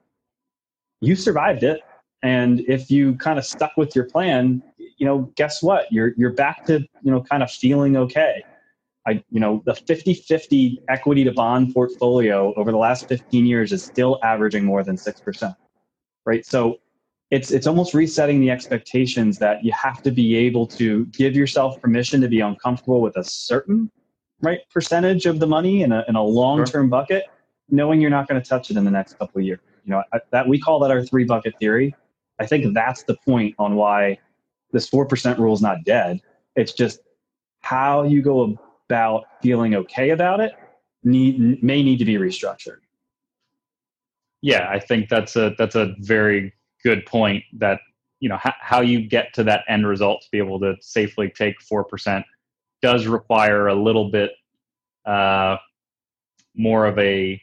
you 1.02 1.16
survived 1.16 1.64
it 1.64 1.82
and 2.22 2.62
if 2.62 2.92
you 2.92 3.16
kind 3.16 3.40
of 3.40 3.46
stuck 3.46 3.72
with 3.76 3.96
your 3.96 4.06
plan 4.06 4.62
you 4.78 5.06
know 5.06 5.32
guess 5.36 5.64
what 5.64 5.92
you're 5.92 6.14
you're 6.16 6.34
back 6.34 6.64
to 6.66 6.80
you 7.02 7.12
know 7.12 7.22
kind 7.22 7.42
of 7.42 7.52
feeling 7.52 7.98
okay 7.98 8.44
I, 9.06 9.22
you 9.32 9.42
know, 9.42 9.62
the 9.66 9.74
50-50 9.74 10.78
equity 10.88 11.26
to 11.26 11.34
bond 11.34 11.74
portfolio 11.74 12.54
over 12.54 12.72
the 12.72 12.78
last 12.78 13.10
15 13.10 13.46
years 13.46 13.74
is 13.74 13.84
still 13.84 14.18
averaging 14.24 14.64
more 14.64 14.82
than 14.82 14.96
6%. 14.96 15.56
Right. 16.26 16.46
So 16.46 16.80
it's 17.34 17.50
it's 17.50 17.66
almost 17.66 17.96
resetting 17.96 18.40
the 18.40 18.52
expectations 18.52 19.40
that 19.40 19.66
you 19.66 19.72
have 19.72 20.04
to 20.04 20.12
be 20.12 20.36
able 20.36 20.68
to 20.68 21.06
give 21.08 21.36
yourself 21.36 21.82
permission 21.82 22.22
to 22.22 22.28
be 22.28 22.42
uncomfortable 22.42 23.02
with 23.02 23.18
a 23.18 23.24
certain 23.24 23.90
right 24.42 24.60
percentage 24.72 25.26
of 25.26 25.40
the 25.40 25.48
money 25.48 25.82
in 25.82 25.92
a 25.92 26.06
in 26.08 26.16
a 26.16 26.22
long 26.22 26.60
term 26.60 26.68
sure. 26.68 26.88
bucket, 26.88 27.24
knowing 27.72 28.00
you're 28.00 28.12
not 28.12 28.28
going 28.28 28.40
to 28.40 28.48
touch 28.48 28.70
it 28.70 28.78
in 28.78 28.86
the 28.86 28.92
next 28.92 29.18
couple 29.18 29.40
of 29.40 29.46
years. 29.46 29.60
You 29.84 29.94
know 29.94 30.04
that 30.32 30.48
we 30.48 30.60
call 30.60 30.80
that 30.82 30.92
our 30.92 31.04
three 31.04 31.24
bucket 31.24 31.56
theory. 31.60 31.96
I 32.40 32.46
think 32.46 32.72
that's 32.72 33.02
the 33.04 33.18
point 33.26 33.56
on 33.58 33.76
why 33.76 34.20
this 34.72 34.88
four 34.88 35.08
percent 35.08 35.40
rule 35.40 35.56
is 35.56 35.62
not 35.62 35.84
dead. 35.86 36.22
It's 36.56 36.74
just 36.74 37.00
how 37.62 38.04
you 38.04 38.22
go 38.22 38.60
about 38.88 39.24
feeling 39.42 39.74
okay 39.74 40.12
about 40.12 40.40
it 40.40 40.52
need 41.04 41.64
may 41.64 41.82
need 41.82 41.98
to 41.98 42.06
be 42.06 42.14
restructured. 42.14 42.78
Yeah, 44.44 44.70
I 44.70 44.78
think 44.78 45.10
that's 45.10 45.36
a 45.36 45.56
that's 45.58 45.74
a 45.74 45.96
very 45.98 46.54
good 46.84 47.06
point 47.06 47.44
that 47.54 47.80
you 48.20 48.30
know 48.30 48.40
h- 48.46 48.54
how 48.60 48.82
you 48.82 49.02
get 49.02 49.34
to 49.34 49.44
that 49.44 49.64
end 49.68 49.88
result 49.88 50.22
to 50.22 50.28
be 50.32 50.38
able 50.38 50.60
to 50.60 50.76
safely 50.82 51.30
take 51.30 51.56
4% 51.60 52.24
does 52.82 53.08
require 53.08 53.68
a 53.68 53.76
little 53.76 54.10
bit 54.12 54.32
uh, 55.06 55.58
more 56.56 56.86
of 56.86 56.98
a 57.00 57.42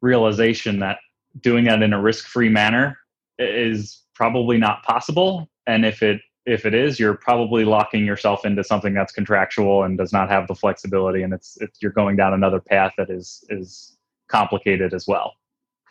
realization 0.00 0.80
that 0.80 0.98
doing 1.40 1.64
that 1.64 1.82
in 1.82 1.92
a 1.92 2.00
risk-free 2.00 2.48
manner 2.48 2.98
is 3.38 4.02
probably 4.14 4.58
not 4.58 4.82
possible. 4.82 5.48
And 5.66 5.84
if 5.84 6.02
it 6.02 6.20
if 6.44 6.66
it 6.66 6.74
is 6.74 6.98
you're 6.98 7.14
probably 7.14 7.64
locking 7.64 8.04
yourself 8.04 8.44
into 8.44 8.64
something 8.64 8.94
that's 8.94 9.12
contractual 9.12 9.84
and 9.84 9.96
does 9.96 10.12
not 10.12 10.28
have 10.28 10.48
the 10.48 10.54
flexibility 10.56 11.22
and 11.22 11.32
it's, 11.32 11.56
it's 11.60 11.80
you're 11.80 11.92
going 11.92 12.16
down 12.16 12.34
another 12.34 12.58
path 12.58 12.92
that 12.98 13.10
is 13.10 13.44
is 13.48 13.96
complicated 14.28 14.92
as 14.92 15.06
well 15.06 15.34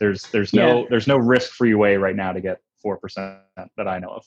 there's 0.01 0.23
there's 0.31 0.51
no 0.51 0.79
yeah. 0.79 0.85
there's 0.89 1.07
no 1.07 1.15
risk 1.15 1.51
free 1.51 1.75
way 1.75 1.95
right 1.95 2.15
now 2.15 2.33
to 2.33 2.41
get 2.41 2.59
four 2.81 2.97
percent 2.97 3.37
that 3.77 3.87
I 3.87 3.99
know 3.99 4.09
of. 4.09 4.25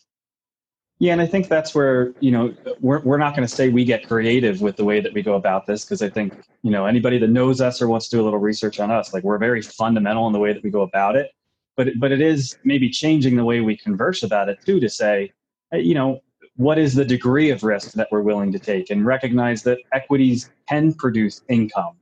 Yeah, 1.00 1.12
and 1.12 1.20
I 1.20 1.26
think 1.26 1.48
that's 1.48 1.74
where 1.74 2.14
you 2.20 2.30
know 2.30 2.54
we're 2.80 3.00
we're 3.00 3.18
not 3.18 3.34
going 3.34 3.46
to 3.46 3.52
say 3.52 3.68
we 3.68 3.84
get 3.84 4.06
creative 4.06 4.62
with 4.62 4.76
the 4.76 4.84
way 4.84 5.00
that 5.00 5.12
we 5.12 5.20
go 5.20 5.34
about 5.34 5.66
this 5.66 5.84
because 5.84 6.00
I 6.00 6.08
think 6.08 6.32
you 6.62 6.70
know 6.70 6.86
anybody 6.86 7.18
that 7.18 7.28
knows 7.28 7.60
us 7.60 7.82
or 7.82 7.88
wants 7.88 8.08
to 8.08 8.16
do 8.16 8.22
a 8.22 8.24
little 8.24 8.38
research 8.38 8.78
on 8.78 8.92
us, 8.92 9.12
like 9.12 9.24
we're 9.24 9.36
very 9.36 9.60
fundamental 9.60 10.28
in 10.28 10.32
the 10.32 10.38
way 10.38 10.52
that 10.52 10.62
we 10.62 10.70
go 10.70 10.82
about 10.82 11.16
it. 11.16 11.32
But 11.76 11.88
but 11.98 12.12
it 12.12 12.20
is 12.20 12.56
maybe 12.62 12.88
changing 12.88 13.34
the 13.34 13.44
way 13.44 13.60
we 13.60 13.76
converse 13.76 14.22
about 14.22 14.48
it 14.48 14.58
too 14.64 14.78
to 14.78 14.88
say, 14.88 15.32
you 15.72 15.94
know, 15.94 16.20
what 16.54 16.78
is 16.78 16.94
the 16.94 17.04
degree 17.04 17.50
of 17.50 17.64
risk 17.64 17.94
that 17.94 18.06
we're 18.12 18.22
willing 18.22 18.52
to 18.52 18.60
take 18.60 18.90
and 18.90 19.04
recognize 19.04 19.64
that 19.64 19.78
equities 19.92 20.50
can 20.68 20.94
produce 20.94 21.42
income, 21.48 21.96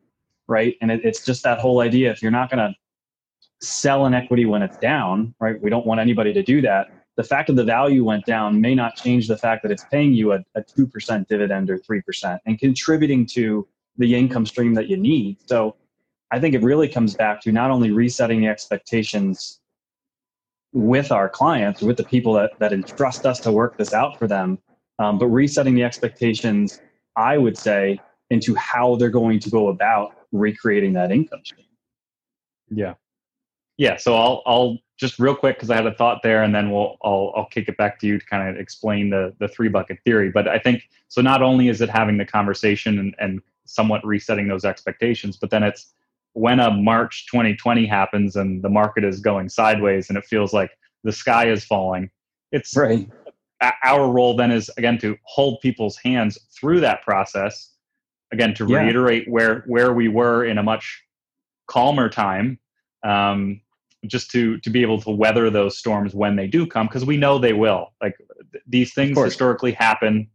right? 0.46 0.76
And 0.82 0.90
it, 0.90 1.00
it's 1.02 1.24
just 1.24 1.42
that 1.44 1.58
whole 1.58 1.80
idea 1.80 2.10
if 2.10 2.20
you're 2.20 2.30
not 2.30 2.50
going 2.50 2.58
to 2.58 2.76
sell 3.62 4.06
an 4.06 4.14
equity 4.14 4.44
when 4.44 4.62
it's 4.62 4.76
down, 4.78 5.34
right? 5.40 5.60
We 5.62 5.70
don't 5.70 5.86
want 5.86 6.00
anybody 6.00 6.32
to 6.32 6.42
do 6.42 6.60
that. 6.62 6.88
The 7.16 7.22
fact 7.22 7.46
that 7.48 7.54
the 7.54 7.64
value 7.64 8.04
went 8.04 8.24
down 8.26 8.60
may 8.60 8.74
not 8.74 8.96
change 8.96 9.28
the 9.28 9.36
fact 9.36 9.62
that 9.62 9.70
it's 9.70 9.84
paying 9.90 10.12
you 10.12 10.32
a, 10.32 10.44
a 10.54 10.62
2% 10.62 11.28
dividend 11.28 11.70
or 11.70 11.78
3% 11.78 12.38
and 12.46 12.58
contributing 12.58 13.26
to 13.26 13.68
the 13.98 14.14
income 14.14 14.46
stream 14.46 14.74
that 14.74 14.88
you 14.88 14.96
need. 14.96 15.38
So 15.46 15.76
I 16.30 16.40
think 16.40 16.54
it 16.54 16.62
really 16.62 16.88
comes 16.88 17.14
back 17.14 17.40
to 17.42 17.52
not 17.52 17.70
only 17.70 17.90
resetting 17.90 18.40
the 18.40 18.48
expectations 18.48 19.60
with 20.72 21.12
our 21.12 21.28
clients, 21.28 21.82
with 21.82 21.98
the 21.98 22.04
people 22.04 22.32
that, 22.32 22.52
that 22.58 22.72
entrust 22.72 23.26
us 23.26 23.38
to 23.40 23.52
work 23.52 23.76
this 23.76 23.92
out 23.92 24.18
for 24.18 24.26
them, 24.26 24.58
um, 24.98 25.18
but 25.18 25.26
resetting 25.26 25.74
the 25.74 25.84
expectations, 25.84 26.80
I 27.16 27.36
would 27.36 27.58
say, 27.58 28.00
into 28.30 28.54
how 28.54 28.96
they're 28.96 29.10
going 29.10 29.38
to 29.40 29.50
go 29.50 29.68
about 29.68 30.14
recreating 30.32 30.94
that 30.94 31.12
income 31.12 31.42
stream. 31.44 31.66
Yeah, 32.70 32.94
yeah, 33.78 33.96
so 33.96 34.14
I'll 34.14 34.42
I'll 34.46 34.78
just 34.98 35.18
real 35.18 35.34
quick 35.34 35.56
because 35.56 35.70
I 35.70 35.76
had 35.76 35.86
a 35.86 35.94
thought 35.94 36.22
there, 36.22 36.42
and 36.42 36.54
then 36.54 36.70
we'll 36.70 36.96
I'll 37.02 37.32
I'll 37.36 37.46
kick 37.46 37.68
it 37.68 37.76
back 37.76 37.98
to 38.00 38.06
you 38.06 38.18
to 38.18 38.26
kind 38.26 38.48
of 38.48 38.60
explain 38.60 39.10
the 39.10 39.34
the 39.38 39.48
three 39.48 39.68
bucket 39.68 39.98
theory. 40.04 40.30
But 40.30 40.48
I 40.48 40.58
think 40.58 40.88
so. 41.08 41.20
Not 41.20 41.42
only 41.42 41.68
is 41.68 41.80
it 41.80 41.88
having 41.88 42.18
the 42.18 42.24
conversation 42.24 42.98
and, 42.98 43.14
and 43.18 43.40
somewhat 43.64 44.04
resetting 44.04 44.48
those 44.48 44.64
expectations, 44.64 45.36
but 45.36 45.50
then 45.50 45.62
it's 45.62 45.94
when 46.34 46.60
a 46.60 46.70
March 46.70 47.26
2020 47.30 47.86
happens 47.86 48.36
and 48.36 48.62
the 48.62 48.68
market 48.68 49.04
is 49.04 49.20
going 49.20 49.48
sideways 49.48 50.08
and 50.08 50.16
it 50.16 50.24
feels 50.24 50.52
like 50.52 50.70
the 51.04 51.12
sky 51.12 51.50
is 51.50 51.64
falling. 51.64 52.10
It's 52.52 52.76
right. 52.76 53.08
Our 53.84 54.10
role 54.10 54.36
then 54.36 54.50
is 54.50 54.70
again 54.76 54.98
to 54.98 55.16
hold 55.24 55.60
people's 55.60 55.96
hands 55.96 56.38
through 56.54 56.80
that 56.80 57.02
process. 57.02 57.70
Again, 58.32 58.54
to 58.54 58.66
yeah. 58.66 58.78
reiterate 58.78 59.28
where 59.28 59.64
where 59.66 59.92
we 59.92 60.08
were 60.08 60.44
in 60.44 60.58
a 60.58 60.62
much 60.62 61.02
calmer 61.66 62.08
time 62.08 62.58
um, 63.02 63.60
just 64.06 64.30
to 64.32 64.58
to 64.58 64.70
be 64.70 64.82
able 64.82 65.00
to 65.00 65.10
weather 65.10 65.50
those 65.50 65.78
storms 65.78 66.14
when 66.14 66.36
they 66.36 66.46
do 66.46 66.66
come 66.66 66.86
because 66.86 67.04
we 67.04 67.16
know 67.16 67.38
they 67.38 67.52
will. 67.52 67.92
Like 68.00 68.16
th- 68.52 68.64
these 68.66 68.94
things 68.94 69.18
historically 69.18 69.72
happen 69.72 70.28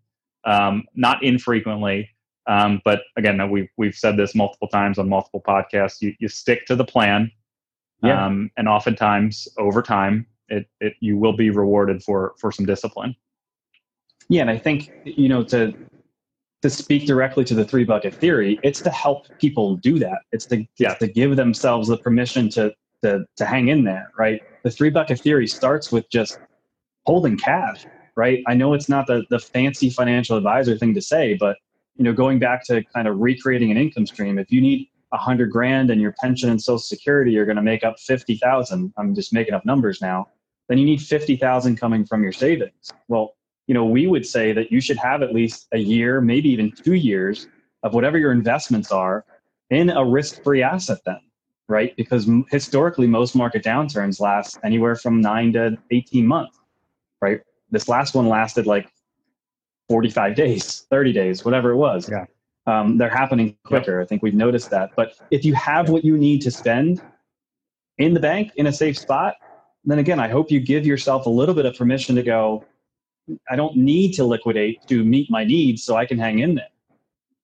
um, 0.45 0.85
not 0.95 1.23
infrequently 1.23 2.09
um, 2.47 2.81
but 2.85 3.01
again 3.17 3.49
we've 3.51 3.69
we've 3.77 3.95
said 3.95 4.17
this 4.17 4.33
multiple 4.33 4.67
times 4.67 4.97
on 4.97 5.09
multiple 5.09 5.43
podcasts 5.45 6.01
you, 6.01 6.13
you 6.19 6.27
stick 6.27 6.65
to 6.65 6.75
the 6.75 6.85
plan 6.85 7.31
yeah. 8.03 8.25
Um, 8.25 8.51
and 8.57 8.67
oftentimes 8.67 9.47
over 9.57 9.81
time 9.81 10.27
it, 10.49 10.67
it 10.79 10.93
you 10.99 11.17
will 11.17 11.35
be 11.35 11.49
rewarded 11.49 12.03
for 12.03 12.35
for 12.39 12.51
some 12.51 12.65
discipline. 12.65 13.15
Yeah 14.29 14.41
and 14.41 14.49
i 14.49 14.57
think 14.57 14.91
you 15.03 15.29
know 15.29 15.43
to 15.45 15.73
to 16.61 16.69
speak 16.69 17.05
directly 17.05 17.43
to 17.43 17.53
the 17.53 17.63
three 17.63 17.83
bucket 17.83 18.13
theory 18.13 18.59
it's 18.63 18.81
to 18.81 18.89
help 18.89 19.27
people 19.39 19.75
do 19.77 19.99
that 19.99 20.19
it's 20.31 20.45
to, 20.45 20.65
yeah. 20.77 20.93
to 20.95 21.07
give 21.07 21.35
themselves 21.35 21.87
the 21.87 21.97
permission 21.97 22.49
to 22.49 22.73
to 23.03 23.25
to 23.35 23.45
hang 23.45 23.67
in 23.67 23.83
there, 23.83 24.11
right? 24.17 24.41
The 24.63 24.71
three 24.71 24.89
bucket 24.89 25.19
theory 25.19 25.47
starts 25.47 25.91
with 25.91 26.09
just 26.09 26.39
holding 27.05 27.37
cash, 27.37 27.85
right? 28.15 28.43
I 28.47 28.53
know 28.53 28.73
it's 28.73 28.89
not 28.89 29.07
the 29.07 29.23
the 29.29 29.39
fancy 29.39 29.89
financial 29.89 30.37
advisor 30.37 30.77
thing 30.77 30.93
to 30.93 31.01
say, 31.01 31.35
but 31.35 31.57
you 31.95 32.03
know, 32.03 32.13
going 32.13 32.39
back 32.39 32.63
to 32.65 32.83
kind 32.95 33.07
of 33.07 33.19
recreating 33.19 33.71
an 33.71 33.77
income 33.77 34.05
stream, 34.05 34.37
if 34.37 34.51
you 34.51 34.61
need 34.61 34.89
a 35.13 35.17
hundred 35.17 35.51
grand 35.51 35.89
and 35.89 36.01
your 36.01 36.13
pension 36.19 36.49
and 36.49 36.61
social 36.61 36.79
security 36.79 37.37
are 37.37 37.45
going 37.45 37.55
to 37.55 37.61
make 37.61 37.83
up 37.83 37.97
50,000, 37.97 38.93
I'm 38.97 39.15
just 39.15 39.33
making 39.33 39.53
up 39.53 39.65
numbers 39.65 40.01
now, 40.01 40.27
then 40.67 40.77
you 40.77 40.85
need 40.85 41.01
50,000 41.01 41.77
coming 41.77 42.05
from 42.05 42.23
your 42.23 42.33
savings. 42.33 42.91
Well, 43.07 43.36
you 43.67 43.73
know, 43.73 43.85
we 43.85 44.07
would 44.07 44.25
say 44.25 44.53
that 44.53 44.71
you 44.71 44.81
should 44.81 44.97
have 44.97 45.21
at 45.21 45.33
least 45.33 45.67
a 45.73 45.77
year, 45.77 46.21
maybe 46.21 46.49
even 46.49 46.71
two 46.71 46.95
years 46.95 47.47
of 47.83 47.93
whatever 47.93 48.17
your 48.17 48.31
investments 48.31 48.91
are 48.91 49.25
in 49.69 49.89
a 49.89 50.03
risk-free 50.03 50.63
asset 50.63 50.99
then 51.05 51.19
right? 51.67 51.95
Because 51.95 52.29
historically, 52.49 53.07
most 53.07 53.35
market 53.35 53.63
downturns 53.63 54.19
last 54.19 54.57
anywhere 54.63 54.95
from 54.95 55.21
nine 55.21 55.53
to 55.53 55.77
18 55.91 56.25
months, 56.25 56.59
right? 57.21 57.41
This 57.71 57.89
last 57.89 58.15
one 58.15 58.27
lasted 58.29 58.65
like 58.65 58.89
45 59.89 60.35
days, 60.35 60.87
30 60.89 61.13
days, 61.13 61.45
whatever 61.45 61.71
it 61.71 61.77
was. 61.77 62.09
Yeah. 62.09 62.25
Um, 62.65 62.97
they're 62.97 63.09
happening 63.09 63.57
quicker. 63.63 64.01
I 64.01 64.05
think 64.05 64.21
we've 64.23 64.33
noticed 64.33 64.69
that. 64.71 64.91
But 64.95 65.13
if 65.31 65.45
you 65.45 65.53
have 65.55 65.89
what 65.89 66.03
you 66.03 66.17
need 66.17 66.41
to 66.41 66.51
spend 66.51 67.01
in 67.97 68.13
the 68.13 68.19
bank 68.19 68.51
in 68.55 68.67
a 68.67 68.73
safe 68.73 68.97
spot, 68.97 69.35
then 69.85 69.99
again, 69.99 70.19
I 70.19 70.27
hope 70.27 70.51
you 70.51 70.59
give 70.59 70.85
yourself 70.85 71.25
a 71.25 71.29
little 71.29 71.55
bit 71.55 71.65
of 71.65 71.77
permission 71.77 72.15
to 72.15 72.23
go, 72.23 72.65
I 73.49 73.55
don't 73.55 73.75
need 73.75 74.13
to 74.13 74.23
liquidate 74.23 74.85
to 74.87 75.03
meet 75.03 75.29
my 75.29 75.43
needs 75.43 75.83
so 75.83 75.95
I 75.95 76.05
can 76.05 76.17
hang 76.17 76.39
in 76.39 76.55
there. 76.55 76.69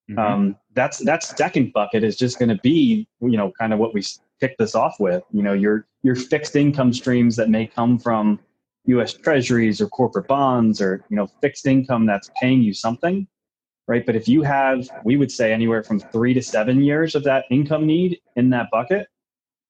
Mm-hmm. 0.09 0.19
Um, 0.19 0.57
that's 0.73 0.99
that 0.99 1.23
second 1.23 1.71
bucket 1.73 2.03
is 2.03 2.17
just 2.17 2.39
going 2.39 2.49
to 2.49 2.61
be 2.61 3.07
you 3.21 3.37
know 3.37 3.51
kind 3.59 3.73
of 3.73 3.79
what 3.79 3.93
we 3.93 4.03
kick 4.39 4.57
this 4.57 4.75
off 4.75 4.99
with. 4.99 5.23
You 5.31 5.43
know 5.43 5.53
your 5.53 5.85
your 6.03 6.15
fixed 6.15 6.55
income 6.55 6.93
streams 6.93 7.35
that 7.37 7.49
may 7.49 7.67
come 7.67 7.97
from 7.97 8.39
U.S. 8.85 9.13
Treasuries 9.13 9.79
or 9.79 9.87
corporate 9.87 10.27
bonds 10.27 10.81
or 10.81 11.03
you 11.09 11.15
know 11.15 11.27
fixed 11.41 11.65
income 11.65 12.05
that's 12.05 12.29
paying 12.39 12.61
you 12.61 12.73
something, 12.73 13.27
right? 13.87 14.05
But 14.05 14.15
if 14.15 14.27
you 14.27 14.41
have, 14.43 14.89
we 15.05 15.15
would 15.15 15.31
say 15.31 15.53
anywhere 15.53 15.83
from 15.83 15.99
three 15.99 16.33
to 16.33 16.41
seven 16.41 16.81
years 16.83 17.15
of 17.15 17.23
that 17.23 17.45
income 17.49 17.85
need 17.85 18.19
in 18.35 18.49
that 18.49 18.69
bucket, 18.71 19.07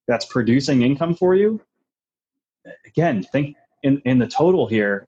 that's 0.08 0.26
producing 0.26 0.82
income 0.82 1.16
for 1.16 1.36
you. 1.36 1.62
Again, 2.88 3.24
think 3.24 3.56
in 3.84 4.02
in 4.06 4.18
the 4.18 4.28
total 4.28 4.66
here 4.66 5.08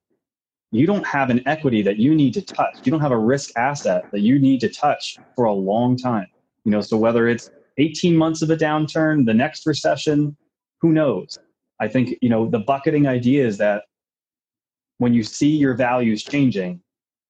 you 0.76 0.86
don't 0.86 1.06
have 1.06 1.30
an 1.30 1.42
equity 1.48 1.82
that 1.82 1.98
you 1.98 2.14
need 2.16 2.34
to 2.34 2.42
touch. 2.42 2.80
You 2.84 2.92
don't 2.92 3.02
have 3.02 3.12
a 3.12 3.18
risk 3.18 3.52
asset 3.58 4.06
that 4.12 4.22
you 4.22 4.40
need 4.40 4.60
to 4.62 4.70
touch 4.70 5.18
for 5.36 5.46
a 5.46 5.54
long 5.54 5.96
time. 5.96 6.28
You 6.64 6.72
know, 6.72 6.82
so 6.82 6.98
whether 6.98 7.28
it's 7.28 7.50
18 7.78 8.16
months 8.16 8.42
of 8.42 8.50
a 8.50 8.58
downturn, 8.58 9.26
the 9.26 9.34
next 9.34 9.66
recession, 9.66 10.36
who 10.82 10.92
knows? 10.92 11.38
I 11.80 11.88
think, 11.88 12.18
you 12.22 12.30
know, 12.30 12.48
the 12.48 12.60
bucketing 12.60 13.08
idea 13.08 13.46
is 13.46 13.58
that 13.58 13.84
when 14.98 15.14
you 15.14 15.24
see 15.24 15.50
your 15.50 15.74
values 15.74 16.24
changing, 16.24 16.82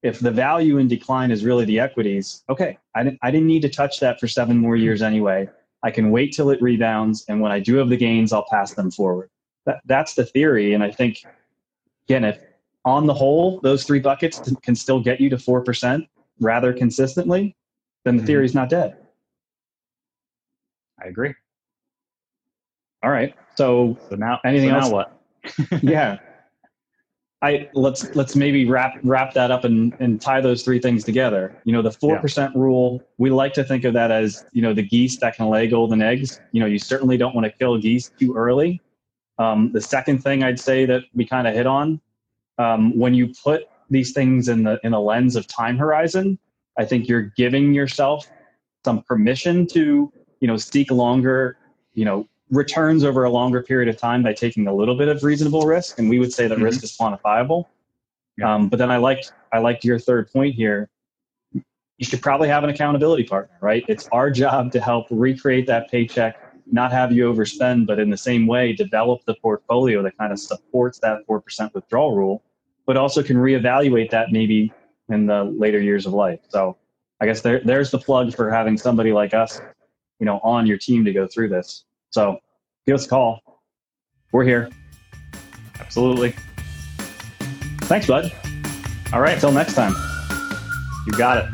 if 0.04 0.20
the 0.20 0.32
value 0.32 0.78
in 0.78 0.88
decline 0.88 1.32
is 1.32 1.44
really 1.44 1.66
the 1.66 1.80
equities, 1.80 2.44
okay, 2.50 2.78
I 2.96 3.04
didn't, 3.04 3.20
I 3.24 3.32
didn't 3.32 3.48
need 3.48 3.64
to 3.64 3.70
touch 3.70 4.00
that 4.00 4.20
for 4.20 4.28
seven 4.28 4.58
more 4.58 4.75
years 4.75 5.02
anyway. 5.02 5.50
I 5.84 5.92
can 5.92 6.12
wait 6.12 6.34
till 6.34 6.52
it 6.52 6.62
rebounds, 6.62 7.25
and 7.28 7.42
when 7.42 7.52
I 7.52 7.60
do 7.60 7.75
have 7.75 7.90
the 7.90 7.98
gains, 7.98 8.34
I'll 8.34 8.46
pass 8.50 8.74
them 8.74 8.92
forward. 8.92 9.30
That, 9.66 9.82
that's 9.86 10.14
the 10.14 10.25
theory, 10.25 10.74
and 10.74 10.84
I 10.84 10.92
think 10.92 11.24
again, 12.08 12.24
if 12.24 12.40
on 12.86 13.08
the 13.08 13.13
whole 13.13 13.60
those 13.62 13.84
three 13.84 14.00
buckets 14.00 14.39
can 14.62 14.75
still 14.75 15.00
get 15.00 15.20
you 15.20 15.30
to 15.30 15.38
four 15.38 15.62
percent 15.62 16.08
rather 16.39 16.72
consistently, 16.72 17.56
then 18.04 18.15
the 18.15 18.22
mm-hmm. 18.22 18.27
theory 18.27 18.46
is 18.46 18.54
not 18.54 18.70
dead. 18.70 18.98
I 21.04 21.08
agree. 21.08 21.34
All 23.04 23.12
right. 23.12 23.36
So, 23.56 23.98
so 24.10 24.15
now 24.15 24.39
anything 24.46 24.70
so 24.70 24.75
now 24.75 24.82
else? 24.82 24.92
What? 24.92 25.84
yeah. 25.84 26.18
I 27.42 27.70
let's 27.74 28.15
let's 28.15 28.36
maybe 28.36 28.65
wrap 28.65 28.98
wrap 29.04 29.34
that 29.34 29.51
up 29.51 29.65
and, 29.65 29.94
and 30.00 30.20
tie 30.20 30.42
those 30.42 30.63
three 30.63 30.80
things 30.80 31.04
together. 31.04 31.56
You 31.65 31.74
know, 31.74 31.82
the 31.82 31.92
four 31.92 32.15
yeah. 32.15 32.22
percent 32.22 32.56
rule, 32.56 33.04
we 33.18 33.30
like 33.30 33.54
to 33.54 33.63
think 33.63 33.84
of 33.84 33.94
that 33.94 34.10
as, 34.10 34.46
you 34.51 34.62
know, 34.62 34.74
the 34.74 34.82
geese 34.82 35.18
that 35.18 35.36
can 35.36 35.50
lay 35.50 35.68
golden 35.68 36.01
eggs. 36.01 36.39
You 36.54 36.62
know, 36.62 36.65
you 36.65 36.80
certainly 36.80 37.18
don't 37.18 37.36
want 37.36 37.46
to 37.46 37.51
kill 37.51 37.77
geese 37.77 38.10
too 38.20 38.36
early. 38.36 38.82
Um, 39.38 39.72
the 39.74 39.82
second 39.82 40.24
thing 40.24 40.44
I'd 40.44 40.60
say 40.60 40.86
that 40.86 41.04
we 41.13 41.25
kind 41.25 41.46
of 41.48 41.54
hit 41.54 41.68
on, 41.68 42.00
um, 42.58 42.98
when 42.98 43.14
you 43.14 43.34
put 43.44 43.66
these 43.90 44.14
things 44.14 44.50
in 44.50 44.64
the 44.64 44.80
in 44.84 44.94
a 44.94 45.00
lens 45.00 45.36
of 45.36 45.48
time 45.48 45.78
horizon, 45.78 46.40
I 46.78 46.86
think 46.86 47.08
you're 47.08 47.34
giving 47.38 47.74
yourself 47.74 48.28
some 48.84 49.02
permission 49.04 49.66
to, 49.68 50.12
you 50.40 50.48
know, 50.48 50.58
seek 50.58 50.92
longer, 50.92 51.58
you 51.94 52.06
know, 52.06 52.28
returns 52.52 53.04
over 53.04 53.24
a 53.24 53.30
longer 53.30 53.62
period 53.62 53.90
of 53.90 53.98
time 53.98 54.22
by 54.24 54.34
taking 54.34 54.68
a 54.68 54.74
little 54.74 54.96
bit 54.96 55.08
of 55.08 55.24
reasonable 55.24 55.64
risk. 55.64 56.00
And 56.00 56.10
we 56.10 56.20
would 56.20 56.32
say 56.32 56.48
that 56.48 56.56
mm-hmm. 56.56 56.64
risk 56.64 56.84
is 56.84 56.96
quantifiable. 56.96 57.66
Yeah. 58.38 58.54
Um, 58.54 58.70
but 58.70 58.78
then 58.78 58.92
I 58.92 58.98
liked 58.98 59.32
I 59.54 59.60
liked 59.60 59.84
your 59.84 60.00
third 60.00 60.32
point 60.32 60.56
here. 60.56 60.90
You 61.54 62.06
should 62.06 62.22
probably 62.22 62.50
have 62.50 62.64
an 62.66 62.70
accountability 62.70 63.24
partner, 63.24 63.58
right? 63.62 63.86
It's 63.88 64.10
our 64.12 64.30
job 64.30 64.74
to 64.74 64.82
help 64.82 65.08
recreate 65.10 65.66
that 65.68 65.90
paycheck, 65.90 66.36
not 66.70 66.92
have 66.92 67.14
you 67.14 67.32
overspend, 67.32 67.88
but 67.88 68.00
in 68.00 68.10
the 68.10 68.18
same 68.18 68.48
way, 68.48 68.74
develop 68.74 69.24
the 69.26 69.36
portfolio 69.36 70.04
that 70.04 70.18
kind 70.18 70.34
of 70.34 70.40
supports 70.40 71.00
that 71.00 71.26
4% 71.26 71.74
withdrawal 71.74 72.14
rule, 72.14 72.44
but 72.86 72.98
also 72.98 73.24
can 73.24 73.38
reevaluate 73.38 74.12
that 74.12 74.32
maybe 74.32 74.72
in 75.10 75.25
the 75.25 75.44
later 75.44 75.80
years 75.80 76.06
of 76.06 76.13
life. 76.13 76.39
So 76.50 76.77
I 77.22 77.25
guess 77.25 77.42
there, 77.42 77.62
there's 77.63 77.92
the 77.92 78.00
plug 78.00 78.34
for 78.36 78.51
having 78.51 78.77
somebody 78.77 79.12
like 79.12 79.34
us, 79.34 79.62
you 80.20 80.25
know, 80.25 80.39
on 80.44 80.65
your 80.65 80.77
team 80.77 81.06
to 81.06 81.13
go 81.13 81.27
through 81.27 81.50
this. 81.50 81.86
So 82.10 82.39
give 82.86 82.96
us 82.96 83.06
a 83.06 83.10
call. 83.10 83.62
We're 84.32 84.44
here. 84.44 84.70
Absolutely. 85.80 86.36
Thanks, 87.84 88.08
bud. 88.08 88.32
All 89.13 89.22
right. 89.22 89.36
Until 89.36 89.51
next 89.51 89.75
time. 89.75 89.94
You 91.06 91.13
got 91.18 91.38
it. 91.38 91.46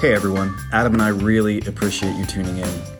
Hey, 0.00 0.14
everyone. 0.14 0.56
Adam 0.72 0.94
and 0.94 1.02
I 1.02 1.08
really 1.08 1.60
appreciate 1.60 2.16
you 2.16 2.24
tuning 2.24 2.56
in. 2.56 2.99